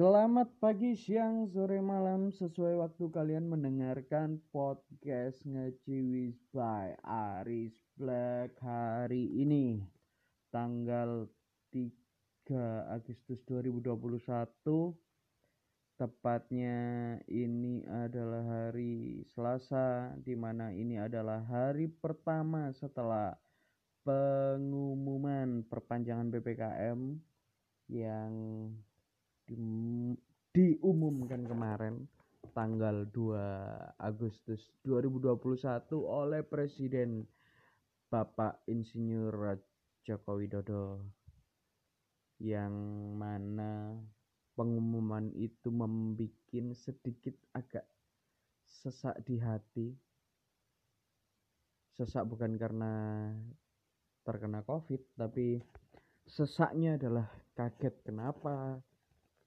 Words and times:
Selamat 0.00 0.48
pagi, 0.56 0.96
siang, 0.96 1.44
sore, 1.52 1.76
malam. 1.84 2.32
Sesuai 2.32 2.72
waktu 2.80 3.12
kalian 3.12 3.52
mendengarkan 3.52 4.40
podcast 4.48 5.44
Ngeciwis 5.44 6.40
by 6.56 6.96
Aris 7.04 7.76
Black 8.00 8.56
Hari 8.64 9.28
ini 9.44 9.84
Tanggal 10.48 11.28
3 11.68 11.92
Agustus 12.96 13.44
2021 13.44 14.24
Tepatnya 16.00 16.80
ini 17.28 17.84
adalah 17.84 18.40
hari 18.40 19.20
Selasa 19.36 20.16
Di 20.16 20.32
mana 20.32 20.72
ini 20.72 20.96
adalah 20.96 21.44
hari 21.44 21.92
pertama 21.92 22.72
setelah 22.72 23.36
pengumuman 24.08 25.60
perpanjangan 25.68 26.32
PPKM 26.32 27.20
Yang 27.92 28.32
di, 29.50 30.14
diumumkan 30.54 31.42
kemarin 31.42 32.06
tanggal 32.54 33.02
2 33.10 33.98
Agustus 33.98 34.62
2021 34.86 35.90
oleh 35.98 36.46
Presiden 36.46 37.26
Bapak 38.06 38.62
Insinyur 38.70 39.58
Joko 40.06 40.38
Widodo 40.38 41.02
yang 42.40 42.72
mana 43.18 43.94
pengumuman 44.56 45.30
itu 45.36 45.68
membuat 45.68 46.32
sedikit 46.74 47.36
agak 47.54 47.86
sesak 48.64 49.18
di 49.26 49.36
hati. 49.38 49.92
Sesak 51.94 52.24
bukan 52.24 52.56
karena 52.56 52.92
terkena 54.24 54.64
covid 54.64 55.00
tapi 55.18 55.60
sesaknya 56.24 56.96
adalah 56.96 57.28
kaget 57.56 57.94
kenapa 58.04 58.80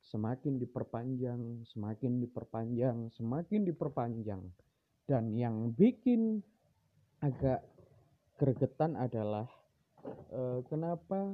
semakin 0.04 0.60
diperpanjang, 0.60 1.64
semakin 1.72 2.20
diperpanjang, 2.20 2.98
semakin 3.16 3.62
diperpanjang. 3.64 4.44
Dan 5.08 5.36
yang 5.36 5.72
bikin 5.76 6.44
agak 7.24 7.64
gregetan 8.36 9.00
adalah 9.00 9.48
eh, 10.32 10.60
kenapa 10.68 11.32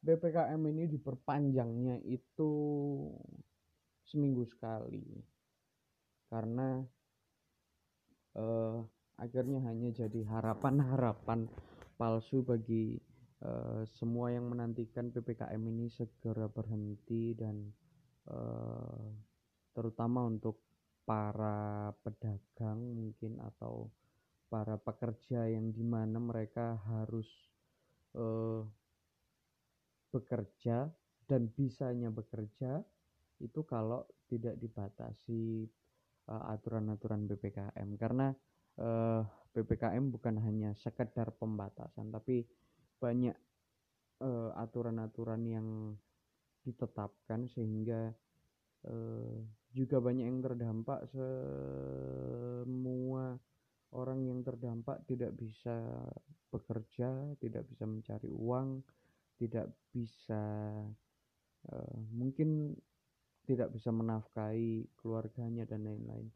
BPKM 0.00 0.62
ini 0.70 0.84
diperpanjangnya 0.88 2.00
itu 2.06 2.52
seminggu 4.06 4.46
sekali. 4.46 5.04
Karena 6.30 6.78
eh, 8.38 8.76
akhirnya 9.18 9.60
hanya 9.66 9.90
jadi 9.90 10.20
harapan-harapan 10.24 11.50
palsu 12.00 12.40
bagi 12.40 12.96
uh, 13.44 13.82
semua 13.98 14.32
yang 14.32 14.48
menantikan 14.48 15.08
ppkm 15.12 15.62
ini 15.68 15.86
segera 15.92 16.46
berhenti 16.48 17.36
dan 17.36 17.68
uh, 18.28 19.04
terutama 19.72 20.26
untuk 20.26 20.60
para 21.04 21.90
pedagang 22.04 22.78
mungkin 22.78 23.40
atau 23.42 23.90
para 24.50 24.78
pekerja 24.78 25.46
yang 25.46 25.70
di 25.70 25.82
mana 25.86 26.18
mereka 26.18 26.78
harus 26.86 27.26
uh, 28.18 28.66
bekerja 30.10 30.90
dan 31.30 31.46
bisanya 31.54 32.10
bekerja 32.10 32.82
itu 33.40 33.62
kalau 33.62 34.04
tidak 34.26 34.58
dibatasi 34.58 35.70
aturan-aturan 36.30 37.26
uh, 37.26 37.28
ppkm 37.34 37.88
karena 37.98 38.34
uh, 38.78 39.22
ppkm 39.54 40.14
bukan 40.14 40.38
hanya 40.42 40.74
sekedar 40.78 41.34
pembatasan 41.38 42.10
tapi 42.10 42.42
banyak 43.00 43.34
uh, 44.20 44.52
aturan-aturan 44.60 45.42
yang 45.48 45.96
ditetapkan 46.62 47.48
sehingga 47.48 48.12
uh, 48.84 49.40
juga 49.72 49.98
banyak 49.98 50.28
yang 50.28 50.44
terdampak. 50.44 51.08
Semua 51.10 53.34
orang 53.90 54.22
yang 54.22 54.46
terdampak 54.46 55.02
tidak 55.08 55.34
bisa 55.34 56.06
bekerja 56.50 57.30
tidak 57.38 57.62
bisa 57.70 57.86
mencari 57.86 58.30
uang 58.30 58.82
tidak 59.38 59.70
bisa 59.94 60.42
uh, 61.70 61.98
mungkin 62.14 62.74
tidak 63.46 63.70
bisa 63.74 63.90
menafkahi 63.90 64.86
keluarganya 65.00 65.66
dan 65.66 65.82
lain-lain. 65.82 66.28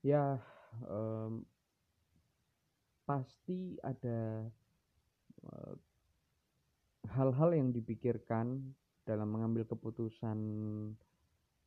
Ya 0.00 0.40
um, 0.86 1.44
pasti 3.04 3.76
ada 3.82 4.46
hal-hal 7.14 7.50
yang 7.56 7.72
dipikirkan 7.72 8.74
dalam 9.04 9.28
mengambil 9.32 9.64
keputusan 9.64 10.38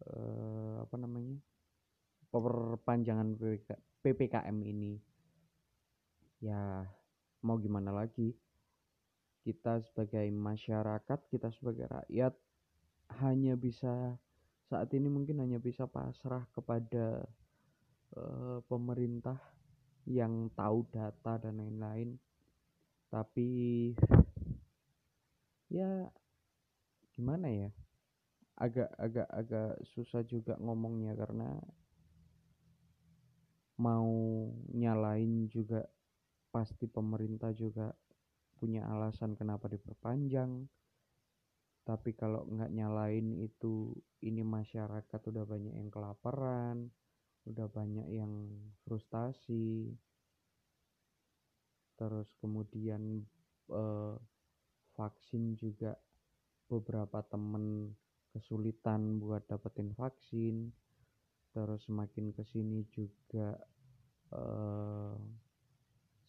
eh, 0.05 0.75
apa 0.81 0.95
namanya 0.97 1.37
perpanjangan 2.31 3.35
PPKM 4.01 4.57
ini 4.63 4.97
ya 6.41 6.85
mau 7.45 7.57
gimana 7.57 7.93
lagi? 7.93 8.33
Kita 9.41 9.81
sebagai 9.81 10.29
masyarakat 10.29 11.19
kita 11.33 11.49
sebagai 11.49 11.89
rakyat 11.89 12.33
hanya 13.25 13.57
bisa 13.57 14.13
saat 14.69 14.93
ini 14.93 15.09
mungkin 15.09 15.41
hanya 15.41 15.57
bisa 15.57 15.89
pasrah 15.89 16.45
kepada 16.53 17.25
uh, 18.15 18.61
pemerintah 18.69 19.35
yang 20.05 20.47
tahu 20.53 20.85
data 20.93 21.41
dan 21.41 21.59
lain-lain. 21.59 22.15
Tapi 23.11 23.49
ya 25.71 26.11
gimana 27.15 27.47
ya? 27.47 27.69
Agak 28.59 28.91
agak 28.99 29.27
agak 29.31 29.71
susah 29.95 30.21
juga 30.27 30.59
ngomongnya 30.59 31.15
karena 31.15 31.57
mau 33.79 34.11
nyalain 34.75 35.49
juga 35.49 35.87
pasti 36.51 36.85
pemerintah 36.85 37.55
juga 37.55 37.95
punya 38.59 38.85
alasan 38.85 39.33
kenapa 39.33 39.71
diperpanjang. 39.71 40.67
Tapi 41.81 42.13
kalau 42.13 42.45
nggak 42.45 42.69
nyalain 42.69 43.33
itu 43.41 43.95
ini 44.21 44.45
masyarakat 44.45 45.21
udah 45.33 45.45
banyak 45.49 45.73
yang 45.73 45.89
kelaparan 45.89 46.93
udah 47.49 47.65
banyak 47.65 48.05
yang 48.13 48.33
frustasi. 48.85 49.97
Terus 51.97 52.29
kemudian 52.37 53.25
eh, 53.73 54.15
vaksin 54.95 55.55
juga 55.57 55.95
beberapa 56.71 57.19
temen 57.27 57.91
kesulitan 58.31 59.19
buat 59.19 59.43
dapetin 59.47 59.91
vaksin. 59.91 60.71
Terus 61.51 61.83
semakin 61.83 62.31
ke 62.31 62.47
sini 62.47 62.87
juga 62.95 63.59
uh, 64.31 65.19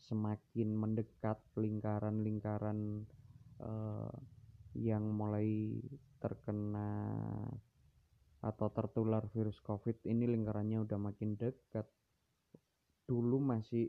semakin 0.03 0.69
mendekat 0.75 1.39
lingkaran-lingkaran 1.55 3.07
uh, 3.63 4.11
yang 4.75 5.15
mulai 5.15 5.79
terkena 6.19 6.91
atau 8.43 8.67
tertular 8.75 9.23
virus 9.31 9.63
covid 9.63 10.03
ini 10.03 10.27
lingkarannya 10.27 10.83
udah 10.83 10.99
makin 10.99 11.39
dekat. 11.39 11.87
Dulu 13.07 13.39
masih 13.39 13.87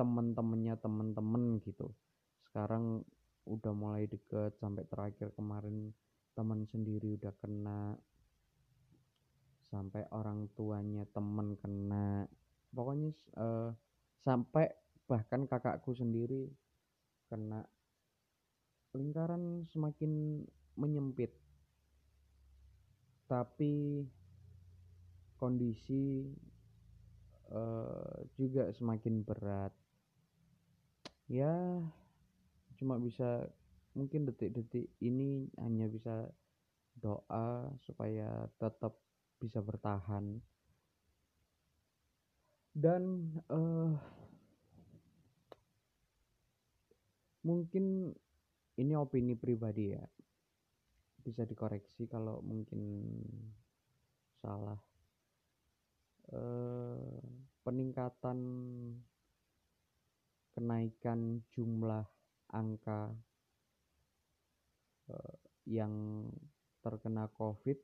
temen-temennya 0.00 0.80
temen-temen 0.80 1.60
gitu. 1.60 1.92
Sekarang 2.48 3.04
udah 3.48 3.72
mulai 3.72 4.04
deket 4.04 4.54
sampai 4.60 4.84
terakhir 4.84 5.32
kemarin 5.32 5.90
teman 6.36 6.68
sendiri 6.68 7.16
udah 7.16 7.34
kena. 7.40 7.96
Sampai 9.72 10.04
orang 10.12 10.48
tuanya 10.52 11.08
temen 11.10 11.56
kena. 11.58 12.28
Pokoknya 12.70 13.10
uh, 13.40 13.72
sampai 14.22 14.68
bahkan 15.08 15.48
kakakku 15.48 15.96
sendiri 15.96 16.46
kena. 17.32 17.64
Lingkaran 18.92 19.64
semakin 19.72 20.44
menyempit. 20.76 21.32
Tapi 23.28 24.04
kondisi 25.36 26.32
uh, 27.52 28.24
juga 28.38 28.72
semakin 28.72 29.26
berat. 29.26 29.72
Ya 31.28 31.84
cuma 32.78 32.94
bisa 32.96 33.44
mungkin 33.98 34.30
detik-detik 34.30 34.94
ini 35.02 35.50
hanya 35.58 35.90
bisa 35.90 36.30
doa 36.94 37.66
supaya 37.82 38.46
tetap 38.58 38.94
bisa 39.42 39.58
bertahan. 39.62 40.38
Dan 42.78 43.34
uh, 43.50 43.90
mungkin 47.42 48.14
ini 48.78 48.92
opini 48.94 49.34
pribadi 49.34 49.94
ya. 49.94 50.04
Bisa 51.18 51.42
dikoreksi 51.42 52.06
kalau 52.06 52.38
mungkin 52.46 53.10
salah. 54.38 54.78
Uh, 56.28 57.18
peningkatan 57.64 58.38
kenaikan 60.52 61.40
jumlah 61.56 62.04
angka 62.52 63.12
uh, 65.12 65.36
yang 65.68 66.24
terkena 66.80 67.28
covid 67.36 67.76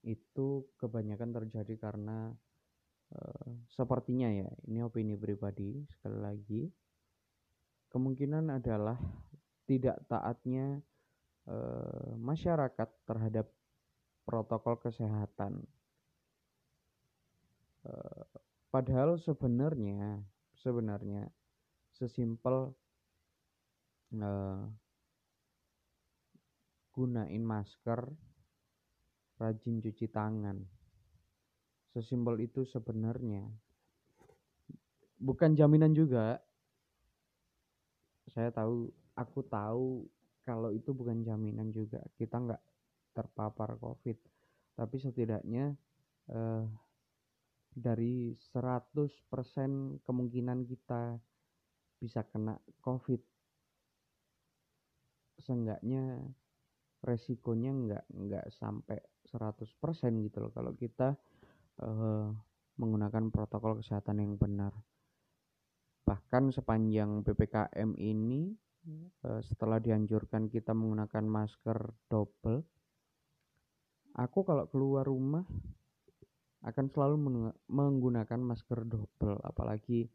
itu 0.00 0.64
kebanyakan 0.80 1.30
terjadi 1.32 1.76
karena 1.76 2.32
uh, 3.12 3.48
sepertinya 3.68 4.32
ya, 4.32 4.48
ini 4.68 4.80
opini 4.80 5.16
pribadi 5.16 5.84
sekali 5.92 6.18
lagi. 6.20 6.62
Kemungkinan 7.90 8.54
adalah 8.54 8.96
tidak 9.68 10.00
taatnya 10.08 10.80
uh, 11.48 12.16
masyarakat 12.16 12.88
terhadap 13.04 13.50
protokol 14.24 14.78
kesehatan. 14.78 15.64
Padahal 18.70 19.16
sebenarnya 19.18 20.20
sebenarnya 20.60 21.26
sesimpel 22.00 22.72
uh, 24.16 24.64
gunain 26.96 27.44
masker, 27.44 28.08
rajin 29.36 29.84
cuci 29.84 30.08
tangan. 30.08 30.64
Sesimpel 31.92 32.48
itu 32.48 32.64
sebenarnya. 32.64 33.44
Bukan 35.20 35.52
jaminan 35.52 35.92
juga. 35.92 36.40
Saya 38.32 38.48
tahu, 38.48 38.88
aku 39.12 39.44
tahu 39.44 40.08
kalau 40.40 40.72
itu 40.72 40.96
bukan 40.96 41.20
jaminan 41.20 41.68
juga. 41.68 42.00
Kita 42.16 42.40
nggak 42.40 42.62
terpapar 43.12 43.76
COVID. 43.76 44.16
Tapi 44.80 44.96
setidaknya 44.96 45.76
eh, 46.32 46.64
dari 47.74 48.32
100% 48.54 50.00
kemungkinan 50.06 50.64
kita 50.64 51.20
bisa 52.00 52.24
kena 52.24 52.56
COVID. 52.80 53.20
Seenggaknya 55.40 56.24
resikonya 57.00 57.72
nggak 57.72 58.04
nggak 58.12 58.46
sampai 58.52 59.00
100% 59.28 59.68
gitu 60.26 60.36
loh 60.42 60.52
kalau 60.52 60.72
kita 60.76 61.16
uh, 61.80 62.28
menggunakan 62.80 63.28
protokol 63.28 63.80
kesehatan 63.84 64.24
yang 64.24 64.34
benar. 64.40 64.72
Bahkan 66.08 66.50
sepanjang 66.50 67.22
PPKM 67.22 67.94
ini 68.00 68.50
uh, 69.28 69.40
setelah 69.44 69.78
dianjurkan 69.78 70.48
kita 70.48 70.72
menggunakan 70.72 71.24
masker 71.24 71.78
double, 72.08 72.64
aku 74.16 74.38
kalau 74.42 74.64
keluar 74.72 75.04
rumah 75.06 75.44
akan 76.60 76.92
selalu 76.92 77.16
menggunakan 77.72 78.40
masker 78.40 78.84
double 78.84 79.40
apalagi 79.40 80.12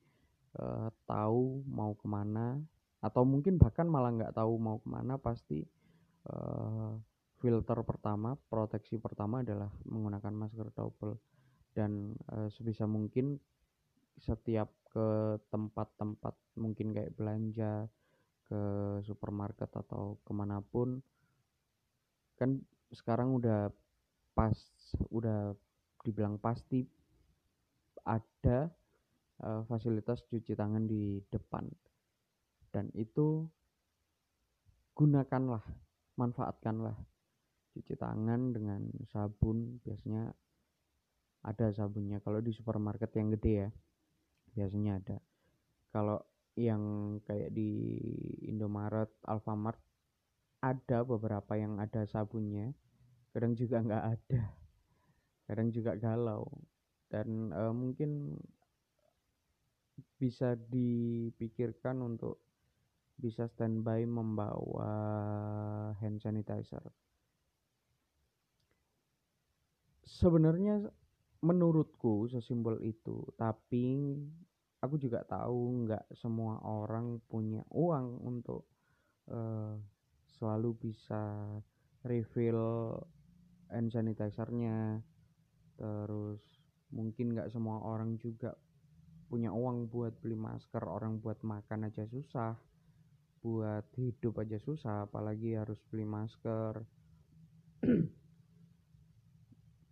uh, 0.60 0.90
tahu 1.08 1.64
mau 1.68 1.94
ke 1.96 2.08
mana 2.08 2.60
atau 3.04 3.22
mungkin 3.22 3.62
bahkan 3.62 3.86
malah 3.86 4.12
nggak 4.16 4.34
tahu 4.34 4.58
mau 4.58 4.82
ke 4.82 4.88
mana 4.90 5.20
pasti 5.22 5.62
uh, 6.32 6.98
filter 7.44 7.78
pertama, 7.86 8.34
proteksi 8.50 8.98
pertama 8.98 9.46
adalah 9.46 9.70
menggunakan 9.86 10.34
masker 10.34 10.72
double 10.74 11.20
dan 11.76 12.16
uh, 12.32 12.50
sebisa 12.50 12.88
mungkin 12.88 13.38
setiap 14.16 14.72
ke 14.96 15.38
tempat-tempat 15.52 16.34
mungkin 16.56 16.96
kayak 16.96 17.14
belanja 17.20 17.92
ke 18.48 18.62
supermarket 19.04 19.68
atau 19.68 20.16
ke 20.24 20.32
mana 20.32 20.64
pun 20.64 21.04
kan 22.40 22.64
sekarang 22.96 23.36
udah 23.36 23.68
pas 24.32 24.56
udah 25.12 25.52
dibilang 26.08 26.40
pasti 26.40 26.88
ada 28.06 28.72
uh, 29.44 29.66
fasilitas 29.68 30.24
cuci 30.30 30.54
tangan 30.56 30.86
di 30.88 31.20
depan. 31.28 31.68
Dan 32.72 32.92
itu 32.96 33.48
gunakanlah 34.96 35.64
manfaatkanlah 36.16 36.96
cuci 37.76 37.96
tangan 38.00 38.56
dengan 38.56 38.88
sabun. 39.12 39.80
Biasanya 39.84 40.32
ada 41.44 41.68
sabunnya. 41.76 42.24
Kalau 42.24 42.40
di 42.40 42.52
supermarket 42.56 43.12
yang 43.16 43.34
gede 43.36 43.54
ya 43.68 43.70
biasanya 44.56 45.04
ada. 45.04 45.18
Kalau 45.92 46.24
yang 46.56 47.16
kayak 47.28 47.52
di 47.52 48.00
Indomaret, 48.48 49.12
Alfamart 49.28 49.80
ada 50.64 51.04
beberapa 51.04 51.60
yang 51.60 51.78
ada 51.78 52.08
sabunnya. 52.08 52.72
Kadang 53.36 53.54
juga 53.60 53.84
nggak 53.84 54.06
ada. 54.16 54.42
Kadang 55.46 55.70
juga 55.76 56.00
galau. 56.00 56.48
Dan 57.12 57.52
e, 57.52 57.64
mungkin 57.76 58.40
bisa 60.20 60.56
dipikirkan 60.56 62.02
untuk 62.04 62.40
bisa 63.16 63.48
standby 63.48 64.04
membawa 64.04 64.92
hand 66.04 66.20
sanitizer. 66.20 66.84
Sebenarnya 70.06 70.84
menurutku 71.42 72.28
sesimpel 72.28 72.84
itu, 72.84 73.24
tapi 73.40 74.20
aku 74.84 74.96
juga 75.02 75.24
tahu 75.26 75.88
nggak 75.88 76.14
semua 76.14 76.62
orang 76.62 77.18
punya 77.26 77.64
uang 77.74 78.22
untuk 78.22 78.68
uh, 79.32 79.74
selalu 80.38 80.76
bisa 80.78 81.48
refill 82.06 82.94
hand 83.72 83.90
sanitizernya. 83.90 85.02
Terus 85.76 86.40
mungkin 86.94 87.36
nggak 87.36 87.52
semua 87.52 87.82
orang 87.84 88.16
juga 88.22 88.56
punya 89.36 89.52
uang 89.52 89.92
buat 89.92 90.16
beli 90.24 90.40
masker, 90.40 90.88
orang 90.88 91.20
buat 91.20 91.44
makan 91.44 91.92
aja 91.92 92.08
susah 92.08 92.56
buat 93.46 93.86
hidup 93.94 94.42
aja 94.42 94.58
susah 94.58 95.06
apalagi 95.06 95.54
harus 95.54 95.78
beli 95.94 96.02
masker. 96.02 96.82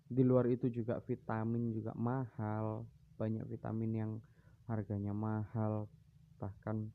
Di 0.10 0.26
luar 0.26 0.50
itu 0.50 0.74
juga 0.74 0.98
vitamin 1.06 1.70
juga 1.70 1.94
mahal 1.94 2.90
banyak 3.14 3.46
vitamin 3.46 3.92
yang 3.94 4.12
harganya 4.66 5.14
mahal 5.14 5.86
bahkan 6.42 6.90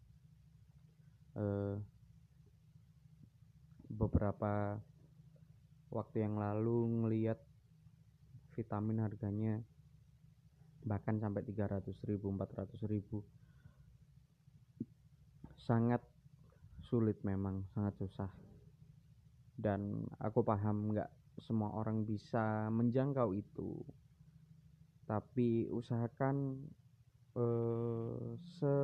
eh, 1.39 1.79
beberapa 3.87 4.83
waktu 5.95 6.27
yang 6.27 6.43
lalu 6.43 7.07
ngeliat 7.07 7.39
vitamin 8.59 8.99
harganya 8.99 9.63
bahkan 10.89 11.21
sampai 11.21 11.45
300 11.45 11.93
ribu 12.09 12.33
400 12.33 12.89
ribu. 12.89 13.21
Sangat 15.61 16.01
sulit 16.81 17.21
memang 17.21 17.69
sangat 17.77 17.95
susah. 18.01 18.31
Dan 19.53 20.09
aku 20.17 20.41
paham 20.41 20.97
nggak 20.97 21.13
semua 21.45 21.77
orang 21.77 22.09
bisa 22.09 22.73
menjangkau 22.73 23.37
itu. 23.37 23.85
Tapi 25.05 25.69
usahakan 25.69 26.65
eh, 27.37 28.29
se 28.57 28.77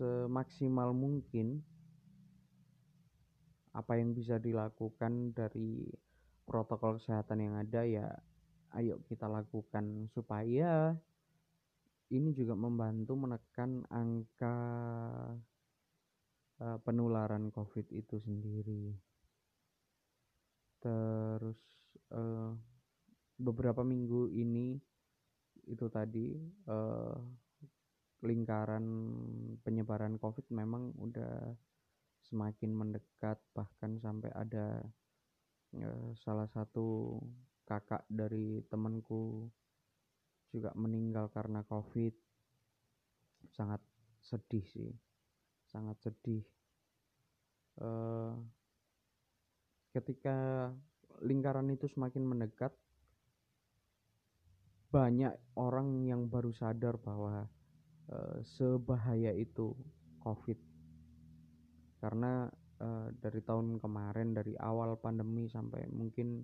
semaksimal 0.00 0.96
mungkin 0.96 1.60
apa 3.76 4.00
yang 4.00 4.16
bisa 4.16 4.40
dilakukan 4.40 5.36
dari 5.36 5.92
protokol 6.48 6.98
kesehatan 6.98 7.38
yang 7.38 7.54
ada 7.54 7.86
ya 7.86 8.08
ayo 8.78 9.02
kita 9.10 9.26
lakukan 9.26 10.06
supaya 10.14 10.94
ini 12.10 12.34
juga 12.34 12.58
membantu 12.58 13.14
menekan 13.14 13.86
angka 13.86 14.56
uh, 16.58 16.78
penularan 16.82 17.54
COVID 17.54 17.86
itu 17.94 18.18
sendiri. 18.18 18.94
Terus 20.82 21.60
uh, 22.10 22.50
beberapa 23.38 23.86
minggu 23.86 24.26
ini 24.34 24.74
itu 25.70 25.86
tadi 25.86 26.34
uh, 26.66 27.14
lingkaran 28.26 28.84
penyebaran 29.62 30.18
COVID 30.18 30.50
memang 30.50 30.92
udah 30.98 31.54
semakin 32.26 32.74
mendekat 32.74 33.38
bahkan 33.56 33.96
sampai 34.02 34.28
ada 34.34 34.82
salah 36.18 36.50
satu 36.50 37.16
kakak 37.70 38.02
dari 38.10 38.66
temanku 38.66 39.46
juga 40.50 40.74
meninggal 40.74 41.30
karena 41.30 41.62
COVID. 41.62 42.10
Sangat 43.54 43.78
sedih 44.18 44.66
sih. 44.66 44.90
Sangat 45.70 46.02
sedih. 46.02 46.42
Uh, 47.78 48.34
ketika 49.94 50.68
lingkaran 51.22 51.70
itu 51.70 51.86
semakin 51.86 52.26
mendekat 52.26 52.74
banyak 54.90 55.30
orang 55.54 56.02
yang 56.02 56.26
baru 56.26 56.50
sadar 56.50 56.98
bahwa 56.98 57.46
uh, 58.10 58.38
sebahaya 58.42 59.30
itu 59.30 59.78
COVID. 60.26 60.58
Karena 62.02 62.50
uh, 62.82 63.08
dari 63.14 63.40
tahun 63.46 63.78
kemarin 63.78 64.34
dari 64.34 64.58
awal 64.58 64.98
pandemi 64.98 65.46
sampai 65.46 65.86
mungkin 65.86 66.42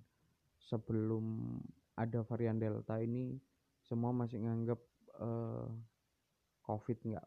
sebelum 0.67 1.57
ada 1.95 2.27
varian 2.27 2.59
Delta 2.59 2.99
ini 2.99 3.39
semua 3.87 4.11
masih 4.11 4.43
nganggap 4.43 4.81
uh, 5.23 5.71
COVID 6.67 6.99
nggak 7.07 7.27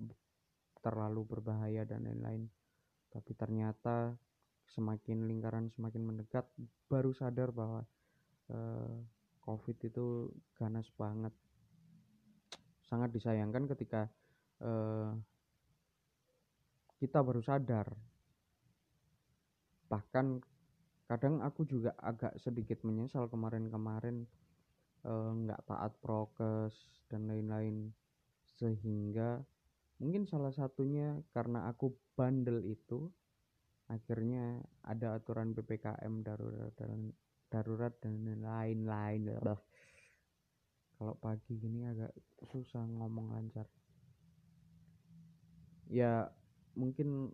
terlalu 0.83 1.23
berbahaya 1.23 1.87
dan 1.87 2.03
lain-lain. 2.03 2.51
Tapi 3.09 3.31
ternyata 3.33 4.13
semakin 4.69 5.25
lingkaran 5.25 5.71
semakin 5.73 6.03
mendekat 6.03 6.45
baru 6.91 7.15
sadar 7.15 7.49
bahwa 7.49 7.81
uh, 8.51 8.95
covid 9.41 9.77
itu 9.81 10.29
ganas 10.53 10.85
banget. 10.93 11.33
Sangat 12.85 13.15
disayangkan 13.15 13.65
ketika 13.71 14.11
uh, 14.61 15.15
kita 16.99 17.23
baru 17.23 17.39
sadar. 17.39 17.87
Bahkan 19.87 20.43
kadang 21.09 21.41
aku 21.41 21.65
juga 21.65 21.97
agak 21.97 22.37
sedikit 22.37 22.85
menyesal 22.85 23.25
kemarin-kemarin 23.25 24.29
nggak 25.49 25.57
-kemarin, 25.65 25.65
uh, 25.65 25.65
taat 25.65 25.93
prokes 25.97 26.77
dan 27.09 27.25
lain-lain. 27.25 27.89
Sehingga 28.61 29.41
mungkin 29.97 30.29
salah 30.29 30.53
satunya 30.53 31.17
karena 31.33 31.65
aku 31.65 31.97
bandel 32.13 32.61
itu 32.61 33.09
akhirnya 33.89 34.61
ada 34.85 35.17
aturan 35.17 35.57
PPKM 35.57 36.21
darurat 36.21 36.73
dan 36.77 37.09
darurat 37.49 37.93
dan 38.05 38.21
lain-lain. 38.37 39.33
Kalau 40.93 41.15
pagi 41.17 41.57
gini 41.57 41.89
agak 41.89 42.13
susah 42.53 42.85
ngomong 42.85 43.33
lancar. 43.33 43.65
Ya 45.89 46.29
mungkin 46.77 47.33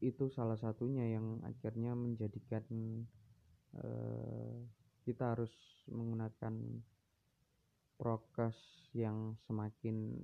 itu 0.00 0.28
salah 0.28 0.60
satunya 0.60 1.16
yang 1.16 1.40
akhirnya 1.44 1.96
menjadikan 1.96 2.64
uh, 3.80 4.60
kita 5.08 5.36
harus 5.36 5.52
menggunakan 5.88 6.82
prokes 7.96 8.56
yang 8.92 9.36
semakin 9.48 10.20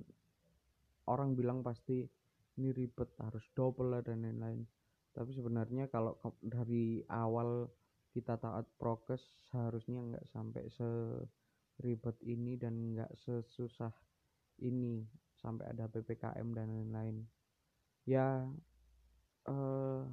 orang 1.09 1.33
bilang 1.33 1.65
pasti 1.65 2.05
ini 2.57 2.69
ribet 2.69 3.09
harus 3.17 3.41
double 3.57 3.97
dan 4.05 4.21
lain-lain. 4.21 4.61
Tapi 5.13 5.33
sebenarnya 5.33 5.89
kalau 5.89 6.17
dari 6.41 7.01
awal 7.09 7.69
kita 8.13 8.37
taat 8.37 8.69
prokes 8.77 9.21
seharusnya 9.49 10.01
nggak 10.05 10.25
sampai 10.29 10.69
seribet 10.69 12.17
ini 12.21 12.57
dan 12.61 12.93
nggak 12.93 13.09
sesusah 13.25 13.93
ini 14.61 15.01
sampai 15.41 15.73
ada 15.73 15.89
ppkm 15.89 16.47
dan 16.53 16.67
lain-lain. 16.69 17.17
Ya 18.05 18.45
eh, 19.47 20.03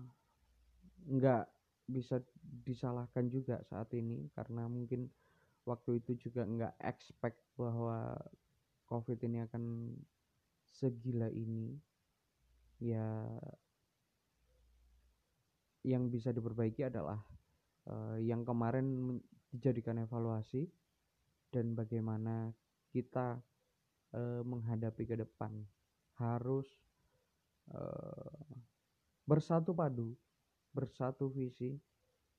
nggak 1.11 1.45
bisa 1.91 2.23
disalahkan 2.41 3.27
juga 3.27 3.59
saat 3.67 3.91
ini 3.99 4.31
karena 4.35 4.71
mungkin 4.71 5.11
waktu 5.67 5.99
itu 6.01 6.31
juga 6.31 6.47
nggak 6.47 6.75
expect 6.87 7.39
bahwa 7.59 8.15
covid 8.87 9.19
ini 9.23 9.43
akan 9.47 9.95
segila 10.71 11.31
ini. 11.31 11.79
Ya 12.81 13.29
yang 15.85 16.09
bisa 16.13 16.33
diperbaiki 16.33 16.89
adalah 16.89 17.21
uh, 17.89 18.17
yang 18.21 18.45
kemarin 18.45 19.17
dijadikan 19.53 20.01
evaluasi 20.01 20.69
dan 21.49 21.73
bagaimana 21.73 22.53
kita 22.93 23.41
uh, 24.17 24.43
menghadapi 24.45 25.05
ke 25.05 25.17
depan. 25.17 25.53
Harus 26.21 26.69
uh, 27.73 28.45
bersatu 29.27 29.77
padu 29.77 30.17
bersatu 30.71 31.29
visi 31.31 31.77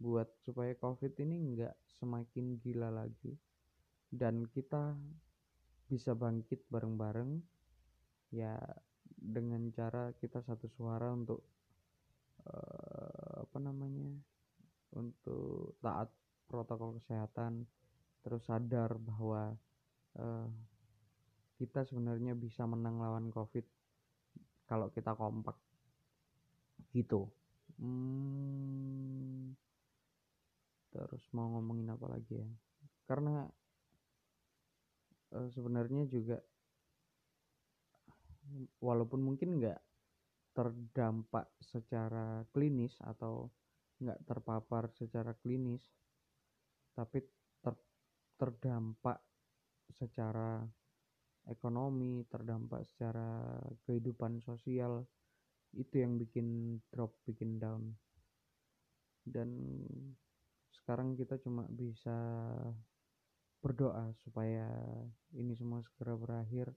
buat 0.01 0.27
supaya 0.41 0.73
covid 0.79 1.13
ini 1.21 1.37
enggak 1.37 1.75
semakin 2.01 2.57
gila 2.57 2.89
lagi 2.89 3.37
dan 4.09 4.49
kita 4.49 4.97
bisa 5.85 6.15
bangkit 6.15 6.63
bareng-bareng 6.71 7.37
ya 8.31 8.55
dengan 9.21 9.69
cara 9.69 10.15
kita 10.17 10.41
satu 10.41 10.65
suara 10.71 11.13
untuk 11.13 11.45
uh, 12.47 13.45
apa 13.45 13.57
namanya 13.61 14.09
untuk 14.97 15.77
taat 15.83 16.09
protokol 16.49 16.97
kesehatan 16.97 17.67
terus 18.25 18.47
sadar 18.47 18.97
bahwa 18.97 19.53
uh, 20.17 20.47
kita 21.61 21.85
sebenarnya 21.85 22.33
bisa 22.33 22.65
menang 22.65 22.97
lawan 22.97 23.29
covid 23.29 23.63
kalau 24.65 24.89
kita 24.89 25.13
kompak 25.13 25.59
gitu. 26.91 27.31
Hmm, 27.81 29.55
terus 30.91 31.23
mau 31.33 31.47
ngomongin 31.55 31.89
apa 31.91 32.05
lagi 32.11 32.37
ya? 32.37 32.49
Karena 33.07 33.47
uh, 35.33 35.49
sebenarnya 35.49 36.05
juga 36.11 36.37
walaupun 38.83 39.23
mungkin 39.23 39.63
nggak 39.63 39.79
terdampak 40.51 41.47
secara 41.63 42.43
klinis 42.51 42.99
atau 42.99 43.47
nggak 44.03 44.19
terpapar 44.27 44.91
secara 44.91 45.31
klinis 45.39 45.85
tapi 46.91 47.23
ter, 47.63 47.73
terdampak 48.35 49.23
secara 49.95 50.59
ekonomi 51.47 52.27
terdampak 52.27 52.83
secara 52.91 53.57
kehidupan 53.87 54.43
sosial 54.43 55.07
itu 55.75 56.03
yang 56.03 56.19
bikin 56.19 56.79
drop 56.91 57.15
bikin 57.23 57.59
down. 57.61 57.95
Dan 59.23 59.49
sekarang 60.73 61.13
kita 61.15 61.37
cuma 61.39 61.69
bisa 61.69 62.17
berdoa 63.61 64.09
supaya 64.25 64.65
ini 65.37 65.53
semua 65.53 65.79
segera 65.85 66.17
berakhir. 66.17 66.73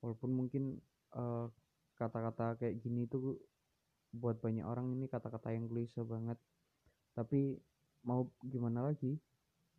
Walaupun 0.00 0.30
mungkin 0.32 0.80
uh, 1.14 1.46
kata-kata 1.94 2.58
kayak 2.58 2.80
gini 2.80 3.06
tuh 3.06 3.38
buat 4.14 4.40
banyak 4.40 4.64
orang 4.64 4.90
ini 4.94 5.06
kata-kata 5.06 5.52
yang 5.52 5.68
klise 5.68 6.00
banget. 6.02 6.40
Tapi 7.14 7.60
mau 8.02 8.26
gimana 8.42 8.90
lagi? 8.90 9.20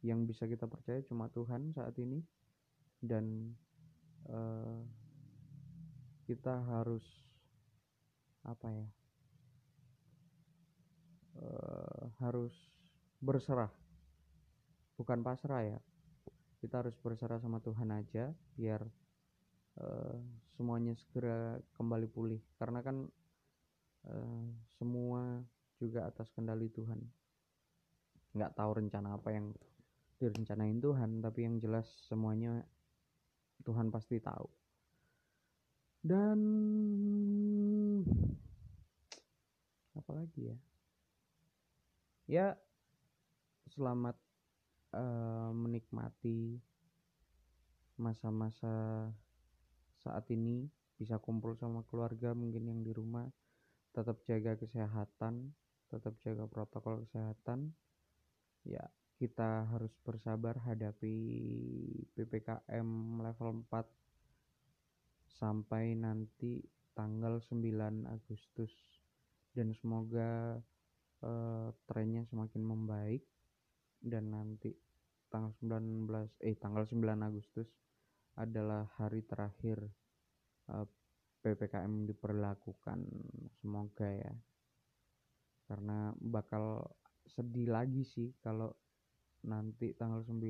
Yang 0.06 0.20
bisa 0.32 0.44
kita 0.46 0.70
percaya 0.70 1.02
cuma 1.04 1.28
Tuhan 1.34 1.74
saat 1.74 1.98
ini. 1.98 2.22
Dan 3.02 3.54
uh, 4.30 4.82
kita 6.26 6.62
harus 6.66 7.04
apa 8.46 8.68
ya 8.70 8.88
uh, 11.42 12.04
harus 12.22 12.54
berserah. 13.20 13.72
Bukan 14.96 15.25
pasrah 15.25 15.64
ya 15.66 15.80
kita 16.64 16.82
harus 16.82 16.96
berserah 16.98 17.38
sama 17.38 17.62
Tuhan 17.62 17.94
aja 17.94 18.34
biar 18.58 18.82
uh, 19.78 20.18
semuanya 20.56 20.96
segera 20.98 21.60
kembali 21.75 22.08
pulih. 22.10 22.42
Karena 22.58 22.80
kan 22.82 23.06
uh, 24.08 24.46
semua 24.80 25.44
juga 25.78 26.08
atas 26.08 26.32
kendali 26.32 26.72
Tuhan. 26.72 27.02
Nggak 28.36 28.56
tahu 28.56 28.72
rencana 28.82 29.20
apa 29.20 29.30
yang 29.36 29.52
direncanain 30.16 30.80
Tuhan 30.80 31.20
tapi 31.20 31.44
yang 31.44 31.60
jelas 31.60 31.86
semuanya 32.08 32.64
Tuhan 33.68 33.92
pasti 33.92 34.18
tahu. 34.24 34.48
Dan 36.06 36.40
apa 39.96 40.12
lagi 40.12 40.52
ya? 40.52 40.58
Ya 42.25 42.48
selamat 43.72 44.18
uh, 44.92 45.54
menikmati 45.54 46.58
masa-masa 47.96 49.08
saat 50.02 50.25
ini. 50.34 50.68
Bisa 50.96 51.20
kumpul 51.20 51.60
sama 51.60 51.84
keluarga 51.86 52.36
mungkin 52.36 52.68
yang 52.72 52.82
di 52.82 52.92
rumah. 52.92 53.28
Tetap 53.96 54.24
jaga 54.28 54.60
kesehatan 54.60 55.56
tetap 55.90 56.18
jaga 56.22 56.46
protokol 56.50 57.06
kesehatan. 57.06 57.74
Ya 58.66 58.84
kita 59.16 59.70
harus 59.72 59.96
bersabar 60.04 60.60
hadapi 60.60 61.16
PPKM 62.18 62.90
level 63.24 63.64
4 63.72 63.88
sampai 65.40 65.96
nanti 65.96 66.60
tanggal 66.96 67.44
9 67.44 68.08
Agustus. 68.08 68.72
Dan 69.52 69.75
semoga 69.75 70.58
uh, 71.22 71.70
trennya 71.86 72.24
semakin 72.32 72.64
membaik. 72.64 73.24
Dan 74.00 74.32
nanti 74.32 74.72
tanggal 75.28 75.52
19 75.60 76.08
eh 76.40 76.56
tanggal 76.56 76.88
9 76.88 77.04
Agustus 77.20 77.68
adalah 78.40 78.88
hari 78.96 79.24
terakhir 79.28 79.84
uh, 80.72 80.84
eh, 80.84 80.88
PPKM 81.44 82.08
diperlakukan. 82.08 83.00
Semoga 83.60 84.10
ya. 84.10 84.34
Karena 85.68 86.14
bakal 86.18 86.88
sedih 87.25 87.70
lagi 87.74 88.06
sih 88.06 88.32
kalau 88.40 88.72
nanti 89.46 89.94
tanggal 89.94 90.25
9 90.25 90.42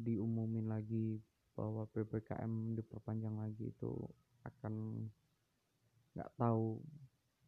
diumumin 0.00 0.70
lagi 0.70 1.18
bahwa 1.54 1.84
PPKM 1.92 2.78
diperpanjang 2.78 3.36
lagi 3.36 3.68
itu 3.68 3.92
akan 4.46 5.06
nggak 6.16 6.30
tahu 6.36 6.80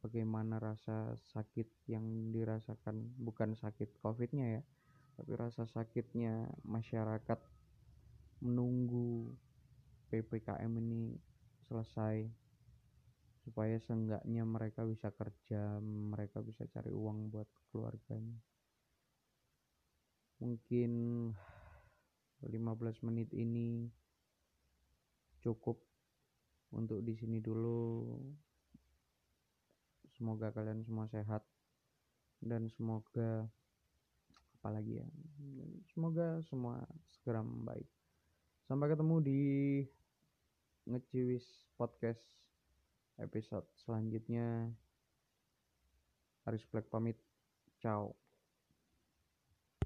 bagaimana 0.02 0.58
rasa 0.58 1.14
sakit 1.34 1.86
yang 1.86 2.34
dirasakan 2.34 3.14
bukan 3.18 3.54
sakit 3.54 3.98
covidnya 4.02 4.60
ya 4.60 4.62
tapi 5.14 5.32
rasa 5.36 5.68
sakitnya 5.68 6.50
masyarakat 6.64 7.38
menunggu 8.42 9.30
PPKM 10.10 10.72
ini 10.82 11.16
selesai 11.68 12.26
supaya 13.42 13.74
seenggaknya 13.82 14.46
mereka 14.46 14.86
bisa 14.86 15.10
kerja 15.10 15.82
mereka 15.82 16.42
bisa 16.42 16.62
cari 16.70 16.94
uang 16.94 17.30
buat 17.30 17.48
keluarganya. 17.70 18.38
Mungkin 20.42 20.92
15 22.42 23.06
menit 23.06 23.30
ini 23.34 23.86
cukup 25.42 25.78
untuk 26.72 27.04
di 27.04 27.12
sini 27.16 27.38
dulu. 27.38 28.16
Semoga 30.16 30.52
kalian 30.52 30.84
semua 30.84 31.08
sehat. 31.12 31.44
Dan 32.42 32.66
semoga 32.74 33.46
apalagi 34.58 34.98
ya? 34.98 35.08
Semoga 35.94 36.42
semua 36.48 36.82
segera 37.14 37.44
membaik. 37.44 37.86
Sampai 38.66 38.90
ketemu 38.90 39.16
di 39.22 39.42
ngeciwis 40.88 41.46
podcast 41.78 42.22
episode 43.20 43.68
selanjutnya. 43.86 44.72
Aris 46.48 46.66
Black 46.66 46.90
pamit. 46.90 47.14
Ciao 47.78 48.21